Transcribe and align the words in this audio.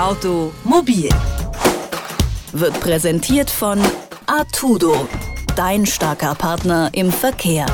Automobil 0.00 1.10
wird 2.52 2.80
präsentiert 2.80 3.50
von 3.50 3.78
Artudo, 4.24 5.06
dein 5.56 5.84
starker 5.84 6.34
Partner 6.34 6.88
im 6.94 7.12
Verkehr. 7.12 7.66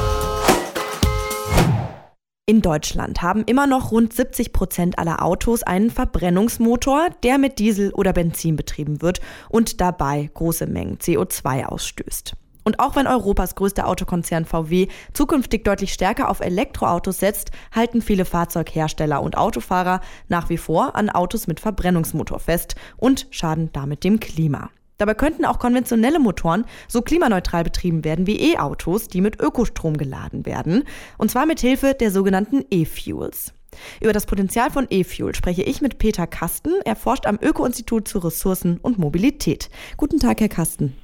In 2.45 2.63
Deutschland 2.63 3.23
haben 3.23 3.45
immer 3.45 3.69
noch 3.69 3.93
rund 3.93 4.13
70 4.13 4.53
Prozent 4.53 4.99
aller 4.99 5.23
Autos 5.23 5.63
einen 5.63 5.91
Verbrennungsmotor, 5.91 7.11
der 7.23 7.39
mit 7.39 7.61
Diesel 7.61 7.93
oder 7.93 8.13
Benzin 8.13 8.57
betrieben 8.57 9.03
wird 9.03 9.21
und 9.49 9.81
dabei 9.81 10.29
große 10.35 10.67
Mengen 10.67 10.99
CO2 10.99 11.67
ausstößt. 11.67 12.35
Und 12.67 12.81
auch 12.81 12.97
wenn 12.97 13.07
Europas 13.07 13.55
größter 13.55 13.87
Autokonzern 13.87 14.45
VW 14.45 14.89
zukünftig 15.13 15.63
deutlich 15.63 15.93
stärker 15.93 16.29
auf 16.29 16.41
Elektroautos 16.41 17.21
setzt, 17.21 17.53
halten 17.71 18.03
viele 18.03 18.25
Fahrzeughersteller 18.25 19.23
und 19.23 19.39
Autofahrer 19.39 20.01
nach 20.27 20.49
wie 20.51 20.57
vor 20.57 20.97
an 20.97 21.09
Autos 21.09 21.47
mit 21.47 21.61
Verbrennungsmotor 21.61 22.41
fest 22.41 22.75
und 22.97 23.29
schaden 23.31 23.71
damit 23.73 24.03
dem 24.03 24.19
Klima. 24.19 24.71
Dabei 24.99 25.15
könnten 25.15 25.45
auch 25.45 25.61
konventionelle 25.61 26.19
Motoren 26.19 26.65
so 26.89 27.03
klimaneutral 27.03 27.63
betrieben 27.63 28.03
werden 28.03 28.27
wie 28.27 28.55
E-Autos, 28.55 29.07
die 29.07 29.21
mit 29.21 29.41
Ökostrom 29.41 29.97
geladen 29.97 30.45
werden, 30.45 30.83
und 31.19 31.31
zwar 31.31 31.47
mit 31.47 31.61
Hilfe 31.61 31.95
der 31.95 32.11
sogenannten 32.11 32.65
E-Fuels. 32.73 33.53
Über 34.01 34.13
das 34.13 34.27
Potenzial 34.27 34.71
von 34.71 34.89
E-Fuel 34.91 35.37
spreche 35.37 35.63
ich 35.63 35.83
mit 35.83 35.99
Peter 35.99 36.27
Kasten. 36.27 36.73
Er 36.85 36.97
forscht 36.97 37.27
am 37.27 37.39
Öko-Institut 37.41 38.09
zu 38.09 38.19
Ressourcen 38.19 38.79
und 38.79 38.99
Mobilität. 38.99 39.71
Guten 39.97 40.19
Tag, 40.19 40.41
Herr 40.41 40.49
Kasten. 40.49 40.97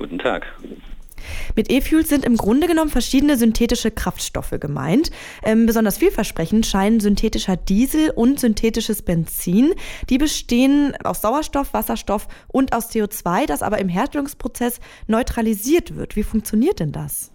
Guten 0.00 0.18
Tag. 0.18 0.46
Mit 1.54 1.70
E-Fuels 1.70 2.08
sind 2.08 2.24
im 2.24 2.38
Grunde 2.38 2.66
genommen 2.66 2.90
verschiedene 2.90 3.36
synthetische 3.36 3.90
Kraftstoffe 3.90 4.54
gemeint. 4.58 5.10
Ähm, 5.42 5.66
besonders 5.66 5.98
vielversprechend 5.98 6.64
scheinen 6.64 7.00
synthetischer 7.00 7.58
Diesel 7.58 8.08
und 8.08 8.40
synthetisches 8.40 9.02
Benzin. 9.02 9.74
Die 10.08 10.16
bestehen 10.16 10.96
aus 11.04 11.20
Sauerstoff, 11.20 11.74
Wasserstoff 11.74 12.28
und 12.48 12.72
aus 12.72 12.90
CO2, 12.90 13.44
das 13.44 13.62
aber 13.62 13.76
im 13.76 13.90
Herstellungsprozess 13.90 14.80
neutralisiert 15.06 15.96
wird. 15.96 16.16
Wie 16.16 16.22
funktioniert 16.22 16.80
denn 16.80 16.92
das? 16.92 17.30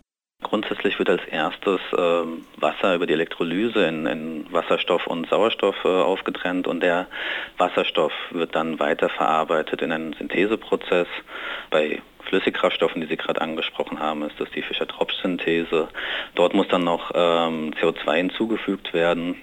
Grundsätzlich 0.45 0.99
wird 0.99 1.09
als 1.09 1.25
erstes 1.25 1.81
äh, 1.91 2.23
Wasser 2.57 2.93
über 2.93 3.07
die 3.07 3.13
Elektrolyse 3.13 3.83
in, 3.88 4.05
in 4.05 4.45
Wasserstoff 4.51 5.07
und 5.07 5.27
Sauerstoff 5.27 5.75
äh, 5.83 5.88
aufgetrennt 5.88 6.67
und 6.67 6.83
der 6.83 7.07
Wasserstoff 7.57 8.13
wird 8.29 8.53
dann 8.53 8.77
weiterverarbeitet 8.79 9.81
in 9.81 9.91
einen 9.91 10.13
Syntheseprozess. 10.13 11.07
Bei 11.71 11.99
Flüssigkraftstoffen, 12.25 13.01
die 13.01 13.07
Sie 13.07 13.17
gerade 13.17 13.41
angesprochen 13.41 13.99
haben, 13.99 14.21
ist 14.21 14.39
das 14.39 14.47
die 14.51 14.61
Fischer-Tropsch-Synthese. 14.61 15.88
Dort 16.35 16.53
muss 16.53 16.67
dann 16.67 16.83
noch 16.83 17.09
ähm, 17.16 17.73
CO2 17.81 18.13
hinzugefügt 18.13 18.93
werden. 18.93 19.38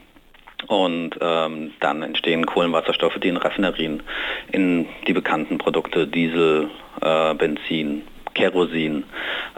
Und 0.68 1.18
ähm, 1.20 1.72
dann 1.80 2.02
entstehen 2.04 2.46
Kohlenwasserstoffe, 2.46 3.18
die 3.18 3.26
in 3.26 3.38
Raffinerien 3.38 4.04
in 4.52 4.86
die 5.08 5.12
bekannten 5.12 5.58
Produkte 5.58 6.06
Diesel, 6.06 6.70
äh, 7.00 7.34
Benzin, 7.34 8.02
Kerosin 8.34 9.04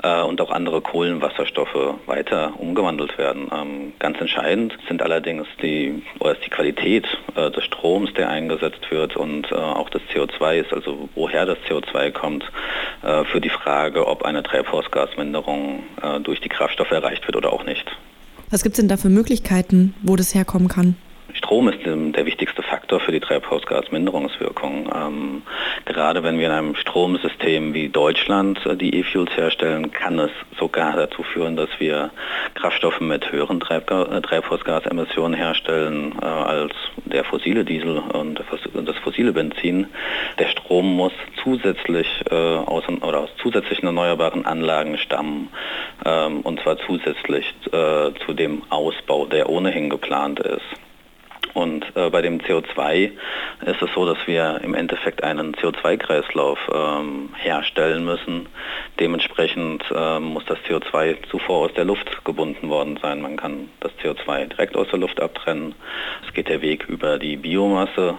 äh, 0.03 0.23
und 0.23 0.41
auch 0.41 0.51
andere 0.51 0.81
Kohlenwasserstoffe 0.81 1.95
weiter 2.07 2.53
umgewandelt 2.59 3.17
werden. 3.19 3.51
Ähm, 3.53 3.93
ganz 3.99 4.21
entscheidend 4.21 4.77
sind 4.89 5.03
allerdings 5.03 5.47
die, 5.63 6.03
oder 6.21 6.33
ist 6.33 6.45
die 6.45 6.51
Qualität 6.51 7.07
äh, 7.37 7.51
des 7.51 7.65
Stroms, 7.65 8.13
der 8.15 8.29
eingesetzt 8.29 8.91
wird 8.91 9.17
und 9.17 9.51
äh, 9.51 9.55
auch 9.55 9.91
des 9.91 10.03
CO2 10.13 10.73
also 10.73 11.09
woher 11.15 11.47
das 11.47 11.59
CO2 11.69 12.11
kommt, 12.11 12.45
äh, 13.03 13.25
für 13.25 13.41
die 13.41 13.49
Frage, 13.49 14.07
ob 14.07 14.25
eine 14.25 14.43
Treibhausgasminderung 14.43 15.83
äh, 16.03 16.21
durch 16.21 16.41
die 16.41 16.49
Kraftstoffe 16.49 16.91
erreicht 16.91 17.27
wird 17.27 17.37
oder 17.37 17.53
auch 17.53 17.65
nicht. 17.65 17.85
Was 18.51 18.63
gibt 18.63 18.75
es 18.75 18.81
denn 18.81 18.89
da 18.89 18.97
für 18.97 19.09
Möglichkeiten, 19.09 19.95
wo 20.03 20.17
das 20.17 20.35
herkommen 20.35 20.69
kann? 20.69 20.97
Strom 21.45 21.69
ist 21.69 21.85
der 21.85 22.25
wichtigste 22.25 22.63
Faktor 22.63 23.01
für 23.01 23.13
die 23.13 23.21
Treibhausgasminderungswirkung. 23.21 24.91
Ähm, 24.95 25.43
gerade 25.85 26.23
wenn 26.23 26.39
wir 26.39 26.47
in 26.47 26.53
einem 26.53 26.75
Stromsystem 26.75 27.75
wie 27.75 27.91
Deutschland 27.91 28.65
äh, 28.65 28.77
die 28.77 28.99
E-Fuels 28.99 29.37
herstellen, 29.37 29.93
kann 29.93 30.19
es 30.19 30.31
sogar 30.59 30.97
dazu 30.97 31.23
führen, 31.23 31.55
dass 31.55 31.69
wir 31.79 32.11
Kraftstoffe 32.55 33.03
mit 33.03 33.31
höheren 33.31 33.61
Treibga 33.61 34.05
äh, 34.05 34.23
Treibhausgasemissionen 34.23 35.35
herstellen 35.35 36.15
äh, 36.23 36.25
als 36.25 36.73
der 37.05 37.25
fossile 37.25 37.67
Diesel 37.67 37.99
und 37.99 38.41
das 38.75 38.97
fossile 39.05 39.35
Benzin. 39.35 39.89
Der 40.39 40.49
Strom 40.49 40.97
muss 40.97 41.13
zusätzlich 41.43 42.09
äh, 42.31 42.35
aus, 42.35 42.85
oder 42.89 43.21
aus 43.21 43.31
zusätzlichen 43.43 43.85
erneuerbaren 43.85 44.47
Anlagen 44.47 44.97
stammen 44.97 45.51
ähm, 46.07 46.41
und 46.41 46.61
zwar 46.61 46.79
zusätzlich 46.79 47.45
äh, 47.67 48.13
zu 48.25 48.33
dem 48.33 48.63
Ausbau, 48.71 49.27
der 49.27 49.51
ohnehin 49.51 49.91
geplant 49.91 50.41
ist. 50.41 50.84
Und 51.55 51.85
äh, 51.95 52.11
bei 52.11 52.21
dem 52.21 52.41
CO2 52.41 53.13
ist 53.65 53.81
es 53.81 53.91
so, 53.95 54.05
dass 54.05 54.19
wir 54.27 54.61
im 54.63 54.75
Endeffekt 54.75 55.23
einen 55.23 55.55
CO2-Kreislauf 55.55 56.59
ähm, 56.73 57.31
herstellen 57.37 58.05
müssen. 58.05 58.49
Dementsprechend 58.99 59.85
äh, 59.95 60.19
muss 60.19 60.45
das 60.47 60.59
CO2 60.69 61.17
zuvor 61.31 61.67
aus 61.67 61.75
der 61.75 61.85
Luft 61.85 62.25
gebunden 62.25 62.69
worden 62.69 62.99
sein. 63.01 63.23
Man 63.23 63.37
kann 63.37 63.69
das 63.81 63.93
CO2 64.03 64.47
direkt 64.47 64.77
aus 64.77 64.89
der 64.89 64.99
Luft 64.99 65.21
abtrennen. 65.21 65.77
Es 66.27 66.35
geht 66.35 66.49
der 66.49 66.61
Weg 66.61 66.87
über 66.89 67.19
die 67.19 67.37
Biomasse. 67.37 68.17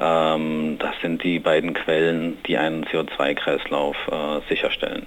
Ähm, 0.00 0.76
das 0.78 0.98
sind 1.02 1.22
die 1.22 1.38
beiden 1.38 1.74
Quellen, 1.74 2.38
die 2.46 2.56
einen 2.56 2.86
CO2-Kreislauf 2.86 3.96
äh, 4.10 4.48
sicherstellen. 4.48 5.06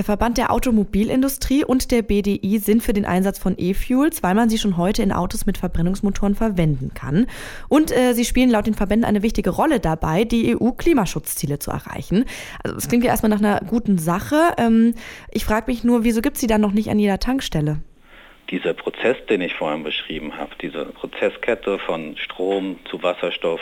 Der 0.00 0.04
Verband 0.06 0.38
der 0.38 0.50
Automobilindustrie 0.50 1.62
und 1.62 1.90
der 1.90 2.00
BDI 2.00 2.58
sind 2.58 2.82
für 2.82 2.94
den 2.94 3.04
Einsatz 3.04 3.38
von 3.38 3.54
E-Fuels, 3.58 4.22
weil 4.22 4.34
man 4.34 4.48
sie 4.48 4.56
schon 4.56 4.78
heute 4.78 5.02
in 5.02 5.12
Autos 5.12 5.44
mit 5.44 5.58
Verbrennungsmotoren 5.58 6.34
verwenden 6.34 6.92
kann. 6.94 7.26
Und 7.68 7.94
äh, 7.94 8.14
sie 8.14 8.24
spielen 8.24 8.48
laut 8.48 8.66
den 8.66 8.72
Verbänden 8.72 9.04
eine 9.04 9.22
wichtige 9.22 9.50
Rolle 9.50 9.78
dabei, 9.78 10.24
die 10.24 10.56
EU-Klimaschutzziele 10.56 11.58
zu 11.58 11.70
erreichen. 11.70 12.24
Also 12.64 12.78
es 12.78 12.88
klingt 12.88 13.04
ja 13.04 13.10
erstmal 13.10 13.28
nach 13.28 13.40
einer 13.40 13.60
guten 13.60 13.98
Sache. 13.98 14.36
Ähm, 14.56 14.94
ich 15.30 15.44
frage 15.44 15.70
mich 15.70 15.84
nur, 15.84 16.02
wieso 16.02 16.22
gibt 16.22 16.36
es 16.36 16.40
sie 16.40 16.46
dann 16.46 16.62
noch 16.62 16.72
nicht 16.72 16.88
an 16.88 16.98
jeder 16.98 17.18
Tankstelle? 17.18 17.82
Dieser 18.50 18.74
Prozess, 18.74 19.16
den 19.28 19.40
ich 19.40 19.54
vorhin 19.54 19.84
beschrieben 19.84 20.36
habe, 20.36 20.50
diese 20.60 20.86
Prozesskette 20.86 21.78
von 21.78 22.16
Strom 22.16 22.78
zu 22.84 23.02
Wasserstoff 23.02 23.60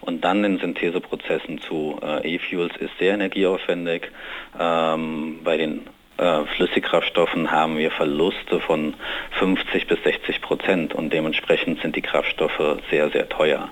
und 0.00 0.24
dann 0.24 0.44
in 0.44 0.58
Syntheseprozessen 0.58 1.60
zu 1.60 1.98
äh, 2.02 2.34
E-Fuels 2.34 2.76
ist 2.76 2.96
sehr 2.98 3.14
energieaufwendig. 3.14 4.10
Ähm, 4.58 5.40
bei 5.44 5.56
den 5.56 5.86
äh, 6.18 6.44
Flüssigkraftstoffen 6.56 7.50
haben 7.50 7.78
wir 7.78 7.90
Verluste 7.90 8.60
von 8.60 8.94
50 9.38 9.86
bis 9.86 10.02
60 10.02 10.40
Prozent 10.40 10.94
und 10.94 11.12
dementsprechend 11.12 11.80
sind 11.80 11.96
die 11.96 12.02
Kraftstoffe 12.02 12.78
sehr, 12.90 13.10
sehr 13.10 13.28
teuer. 13.28 13.68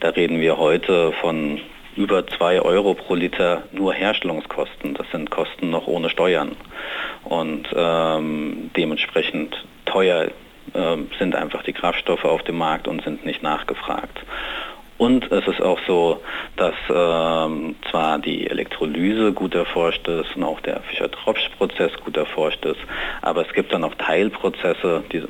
Da 0.00 0.10
reden 0.10 0.40
wir 0.40 0.58
heute 0.58 1.12
von 1.12 1.60
über 1.96 2.26
2 2.26 2.60
Euro 2.60 2.94
pro 2.94 3.14
Liter 3.14 3.62
nur 3.72 3.94
Herstellungskosten. 3.94 4.94
Das 4.94 5.10
sind 5.10 5.30
Kosten 5.30 5.70
noch 5.70 5.86
ohne 5.86 6.10
Steuern. 6.10 6.54
Und 7.24 7.68
ähm, 7.74 8.70
dementsprechend 8.76 9.56
teuer 9.86 10.26
äh, 10.74 10.96
sind 11.18 11.34
einfach 11.34 11.62
die 11.62 11.72
Kraftstoffe 11.72 12.24
auf 12.24 12.42
dem 12.42 12.58
Markt 12.58 12.86
und 12.86 13.02
sind 13.02 13.24
nicht 13.24 13.42
nachgefragt. 13.42 14.20
Und 14.98 15.30
es 15.30 15.46
ist 15.46 15.60
auch 15.60 15.78
so, 15.86 16.22
dass 16.56 16.74
ähm, 16.88 17.76
zwar 17.90 18.18
die 18.18 18.48
Elektrolyse 18.48 19.32
gut 19.32 19.54
erforscht 19.54 20.08
ist 20.08 20.34
und 20.36 20.44
auch 20.44 20.60
der 20.60 20.80
Fischer-Tropsch-Prozess 20.80 21.92
gut 22.02 22.16
erforscht 22.16 22.64
ist, 22.64 22.80
aber 23.20 23.46
es 23.46 23.52
gibt 23.52 23.72
dann 23.72 23.84
auch 23.84 23.94
Teilprozesse, 23.96 25.04
die 25.12 25.22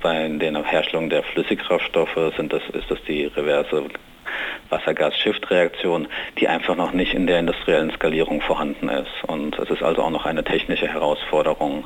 bei 0.00 0.28
der 0.28 0.64
Herstellung 0.64 1.10
der 1.10 1.22
Flüssigkraftstoffe 1.24 2.34
sind 2.36 2.52
das, 2.52 2.62
ist 2.72 2.90
das 2.90 2.98
die 3.06 3.26
reverse 3.26 3.84
Wassergas-Shift-Reaktion, 4.68 6.08
die 6.38 6.48
einfach 6.48 6.76
noch 6.76 6.92
nicht 6.92 7.14
in 7.14 7.26
der 7.26 7.38
industriellen 7.38 7.90
Skalierung 7.90 8.40
vorhanden 8.40 8.88
ist. 8.88 9.24
Und 9.26 9.58
es 9.58 9.70
ist 9.70 9.82
also 9.82 10.02
auch 10.02 10.10
noch 10.10 10.26
eine 10.26 10.44
technische 10.44 10.88
Herausforderung, 10.88 11.84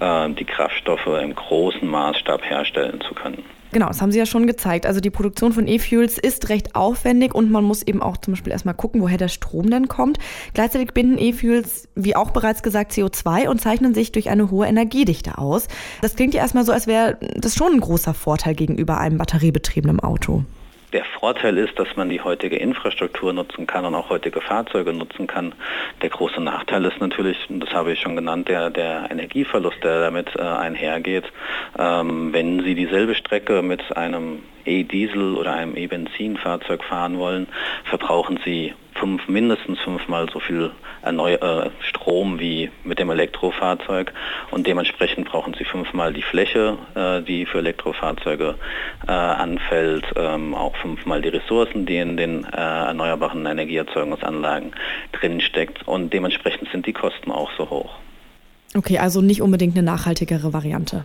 äh, 0.00 0.28
die 0.30 0.44
Kraftstoffe 0.44 1.06
im 1.06 1.34
großen 1.34 1.88
Maßstab 1.88 2.42
herstellen 2.48 3.00
zu 3.00 3.14
können. 3.14 3.44
Genau, 3.72 3.86
das 3.88 4.02
haben 4.02 4.12
Sie 4.12 4.18
ja 4.18 4.26
schon 4.26 4.46
gezeigt. 4.46 4.84
Also 4.84 5.00
die 5.00 5.10
Produktion 5.10 5.54
von 5.54 5.66
E-Fuels 5.66 6.18
ist 6.18 6.50
recht 6.50 6.76
aufwendig 6.76 7.34
und 7.34 7.50
man 7.50 7.64
muss 7.64 7.82
eben 7.82 8.02
auch 8.02 8.18
zum 8.18 8.34
Beispiel 8.34 8.52
erstmal 8.52 8.74
gucken, 8.74 9.00
woher 9.00 9.16
der 9.16 9.28
Strom 9.28 9.70
denn 9.70 9.88
kommt. 9.88 10.18
Gleichzeitig 10.52 10.92
binden 10.92 11.16
E-Fuels, 11.16 11.88
wie 11.94 12.14
auch 12.14 12.32
bereits 12.32 12.62
gesagt, 12.62 12.92
CO2 12.92 13.48
und 13.48 13.62
zeichnen 13.62 13.94
sich 13.94 14.12
durch 14.12 14.28
eine 14.28 14.50
hohe 14.50 14.66
Energiedichte 14.66 15.38
aus. 15.38 15.68
Das 16.02 16.16
klingt 16.16 16.34
ja 16.34 16.42
erstmal 16.42 16.66
so, 16.66 16.72
als 16.72 16.86
wäre 16.86 17.16
das 17.36 17.54
schon 17.54 17.72
ein 17.72 17.80
großer 17.80 18.12
Vorteil 18.12 18.54
gegenüber 18.54 18.98
einem 18.98 19.16
batteriebetriebenen 19.16 20.00
Auto. 20.00 20.44
Der 20.92 21.04
Vorteil 21.04 21.56
ist, 21.56 21.78
dass 21.78 21.96
man 21.96 22.10
die 22.10 22.20
heutige 22.20 22.56
Infrastruktur 22.56 23.32
nutzen 23.32 23.66
kann 23.66 23.86
und 23.86 23.94
auch 23.94 24.10
heutige 24.10 24.42
Fahrzeuge 24.42 24.92
nutzen 24.92 25.26
kann. 25.26 25.54
Der 26.02 26.10
große 26.10 26.40
Nachteil 26.40 26.84
ist 26.84 27.00
natürlich, 27.00 27.38
das 27.48 27.70
habe 27.70 27.92
ich 27.92 28.00
schon 28.00 28.14
genannt, 28.14 28.48
der, 28.48 28.68
der 28.68 29.10
Energieverlust, 29.10 29.82
der 29.82 30.00
damit 30.00 30.36
äh, 30.36 30.42
einhergeht. 30.42 31.24
Ähm, 31.78 32.34
wenn 32.34 32.62
Sie 32.62 32.74
dieselbe 32.74 33.14
Strecke 33.14 33.62
mit 33.62 33.96
einem 33.96 34.42
E-Diesel 34.66 35.34
oder 35.34 35.54
einem 35.54 35.76
E-Benzin-Fahrzeug 35.76 36.84
fahren 36.84 37.18
wollen, 37.18 37.48
verbrauchen 37.84 38.38
Sie 38.44 38.74
fünf, 39.02 39.26
mindestens 39.26 39.80
fünfmal 39.80 40.28
so 40.32 40.38
viel 40.38 40.70
Erneu 41.02 41.34
äh, 41.34 41.70
Strom 41.80 42.38
wie 42.38 42.70
mit 42.84 43.00
dem 43.00 43.10
Elektrofahrzeug 43.10 44.12
und 44.52 44.66
dementsprechend 44.68 45.28
brauchen 45.28 45.54
sie 45.58 45.64
fünfmal 45.64 46.12
die 46.12 46.22
Fläche, 46.22 46.78
äh, 46.94 47.20
die 47.20 47.44
für 47.44 47.58
Elektrofahrzeuge 47.58 48.54
äh, 49.08 49.10
anfällt, 49.10 50.04
ähm, 50.14 50.54
auch 50.54 50.76
fünfmal 50.76 51.20
die 51.20 51.30
Ressourcen, 51.30 51.84
die 51.84 51.96
in 51.96 52.16
den 52.16 52.44
äh, 52.44 52.56
erneuerbaren 52.56 53.44
Energieerzeugungsanlagen 53.44 54.70
drinsteckt 55.10 55.86
und 55.88 56.12
dementsprechend 56.12 56.70
sind 56.70 56.86
die 56.86 56.92
Kosten 56.92 57.32
auch 57.32 57.50
so 57.58 57.68
hoch. 57.68 57.96
Okay, 58.76 58.98
also 58.98 59.20
nicht 59.20 59.42
unbedingt 59.42 59.76
eine 59.76 59.84
nachhaltigere 59.84 60.52
Variante. 60.52 61.04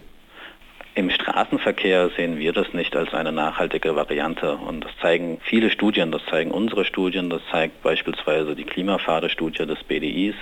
Im 0.97 1.11
Straßenverkehr 1.11 2.09
sehen 2.17 2.39
wir 2.39 2.53
das 2.53 2.73
nicht 2.73 2.95
als 2.95 3.13
eine 3.13 3.31
nachhaltige 3.31 3.95
Variante. 3.95 4.55
Und 4.55 4.83
das 4.83 4.89
zeigen 4.99 5.39
viele 5.44 5.69
Studien, 5.69 6.11
das 6.11 6.25
zeigen 6.25 6.49
unsere 6.49 6.85
Studien, 6.85 7.29
das 7.29 7.44
zeigt 7.51 7.83
beispielsweise 7.83 8.55
die 8.55 8.63
Klimafahrdestudie 8.63 9.67
des 9.67 9.83
BDIs, 9.83 10.33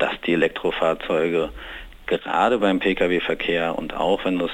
dass 0.00 0.10
die 0.26 0.32
Elektrofahrzeuge 0.32 1.50
gerade 2.06 2.58
beim 2.58 2.80
Pkw-Verkehr 2.80 3.78
und 3.78 3.94
auch 3.94 4.24
wenn 4.24 4.40
das 4.40 4.50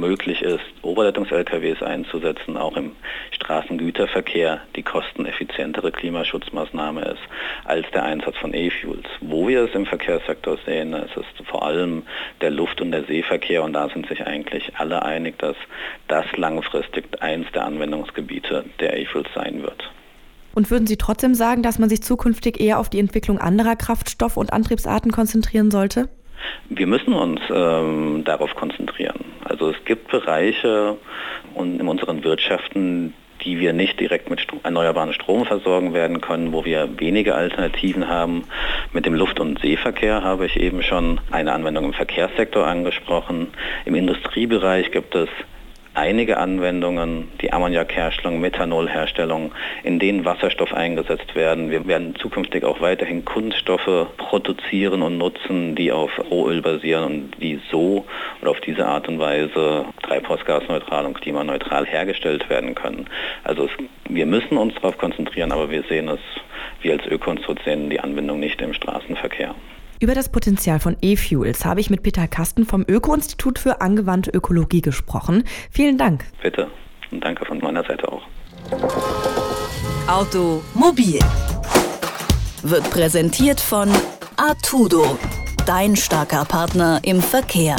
möglich 0.00 0.42
ist, 0.42 0.64
Oberleitungs-LKWs 0.82 1.82
einzusetzen, 1.82 2.56
auch 2.56 2.76
im 2.76 2.92
Straßengüterverkehr 3.32 4.60
die 4.74 4.82
kosteneffizientere 4.82 5.92
Klimaschutzmaßnahme 5.92 7.02
ist 7.02 7.20
als 7.64 7.86
der 7.92 8.04
Einsatz 8.04 8.36
von 8.38 8.54
E-Fuels. 8.54 9.06
Wo 9.20 9.46
wir 9.46 9.64
es 9.64 9.74
im 9.74 9.86
Verkehrssektor 9.86 10.58
sehen, 10.66 10.94
ist 10.94 11.16
es 11.16 11.46
vor 11.46 11.64
allem 11.64 12.02
der 12.40 12.50
Luft- 12.50 12.80
und 12.80 12.90
der 12.90 13.04
Seeverkehr 13.04 13.62
und 13.62 13.74
da 13.74 13.88
sind 13.88 14.08
sich 14.08 14.26
eigentlich 14.26 14.72
alle 14.76 15.02
einig, 15.02 15.38
dass 15.38 15.56
das 16.08 16.24
langfristig 16.36 17.04
eins 17.22 17.46
der 17.52 17.64
Anwendungsgebiete 17.64 18.64
der 18.80 18.98
E-Fuels 18.98 19.28
sein 19.34 19.62
wird. 19.62 19.90
Und 20.52 20.70
würden 20.70 20.86
Sie 20.86 20.96
trotzdem 20.96 21.34
sagen, 21.34 21.62
dass 21.62 21.78
man 21.78 21.88
sich 21.88 22.02
zukünftig 22.02 22.60
eher 22.60 22.80
auf 22.80 22.88
die 22.88 22.98
Entwicklung 22.98 23.38
anderer 23.38 23.76
Kraftstoff- 23.76 24.36
und 24.36 24.52
Antriebsarten 24.52 25.12
konzentrieren 25.12 25.70
sollte? 25.70 26.08
Wir 26.68 26.86
müssen 26.86 27.12
uns 27.14 27.40
ähm, 27.50 28.22
darauf 28.24 28.54
konzentrieren. 28.54 29.24
Also 29.44 29.70
es 29.70 29.84
gibt 29.84 30.08
Bereiche 30.08 30.96
in 31.56 31.86
unseren 31.88 32.22
Wirtschaften, 32.24 33.14
die 33.44 33.58
wir 33.58 33.72
nicht 33.72 33.98
direkt 33.98 34.30
mit 34.30 34.46
erneuerbaren 34.62 35.12
Strom 35.12 35.44
versorgen 35.44 35.94
werden 35.94 36.20
können, 36.20 36.52
wo 36.52 36.64
wir 36.64 36.88
wenige 36.98 37.34
Alternativen 37.34 38.08
haben. 38.08 38.44
Mit 38.92 39.06
dem 39.06 39.14
Luft- 39.14 39.40
und 39.40 39.60
Seeverkehr 39.60 40.22
habe 40.22 40.46
ich 40.46 40.56
eben 40.56 40.82
schon 40.82 41.20
eine 41.30 41.52
Anwendung 41.52 41.86
im 41.86 41.92
Verkehrssektor 41.92 42.66
angesprochen. 42.66 43.48
Im 43.84 43.94
Industriebereich 43.94 44.90
gibt 44.90 45.14
es 45.14 45.28
einige 45.94 46.38
Anwendungen, 46.38 47.28
die 47.40 47.52
Ammoniakherstellung, 47.52 48.40
Methanolherstellung, 48.40 49.52
in 49.82 49.98
denen 49.98 50.24
Wasserstoff 50.24 50.72
eingesetzt 50.72 51.34
werden. 51.34 51.70
Wir 51.70 51.86
werden 51.86 52.14
zukünftig 52.16 52.64
auch 52.64 52.80
weiterhin 52.80 53.24
Kunststoffe 53.24 54.08
produzieren 54.16 55.02
und 55.02 55.18
nutzen, 55.18 55.74
die 55.74 55.92
auf 55.92 56.10
Rohöl 56.30 56.62
basieren 56.62 57.04
und 57.04 57.30
die 57.40 57.60
so 57.70 58.06
oder 58.40 58.50
auf 58.52 58.60
diese 58.60 58.86
Art 58.86 59.08
und 59.08 59.18
Weise 59.18 59.86
treibhausgasneutral 60.02 61.06
und 61.06 61.20
klimaneutral 61.20 61.86
hergestellt 61.86 62.48
werden 62.48 62.74
können. 62.74 63.06
Also 63.44 63.64
es, 63.64 63.70
wir 64.08 64.26
müssen 64.26 64.56
uns 64.56 64.74
darauf 64.74 64.98
konzentrieren, 64.98 65.52
aber 65.52 65.70
wir 65.70 65.82
sehen 65.84 66.08
es, 66.08 66.20
wir 66.82 66.92
als 66.92 67.06
Ökonstrut 67.06 67.60
sehen 67.64 67.90
die 67.90 68.00
Anbindung 68.00 68.40
nicht 68.40 68.60
im 68.60 68.72
Straßenverkehr. 68.74 69.54
Über 70.00 70.14
das 70.14 70.30
Potenzial 70.30 70.80
von 70.80 70.96
E-Fuels 71.02 71.66
habe 71.66 71.80
ich 71.80 71.90
mit 71.90 72.02
Peter 72.02 72.26
Kasten 72.26 72.64
vom 72.64 72.86
Öko-Institut 72.88 73.58
für 73.58 73.82
angewandte 73.82 74.30
Ökologie 74.30 74.80
gesprochen. 74.80 75.44
Vielen 75.70 75.98
Dank. 75.98 76.24
Bitte 76.42 76.68
und 77.10 77.22
danke 77.22 77.44
von 77.44 77.58
meiner 77.58 77.84
Seite 77.84 78.10
auch. 78.10 78.22
Automobil 80.08 81.18
wird 82.62 82.90
präsentiert 82.90 83.60
von 83.60 83.90
Artudo, 84.38 85.18
dein 85.66 85.94
starker 85.96 86.46
Partner 86.46 87.00
im 87.02 87.20
Verkehr. 87.20 87.76